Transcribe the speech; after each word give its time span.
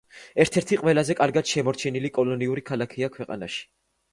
ერთ-ერთი 0.43 0.77
ყველაზე 0.81 1.15
კარგად 1.19 1.51
შემონახული 1.53 2.11
კოლონიური 2.17 2.65
ქალაქია 2.71 3.13
ქვეყანაში. 3.19 3.63